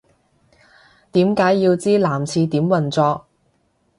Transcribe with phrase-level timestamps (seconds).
[1.11, 3.27] 點解要知男廁點運作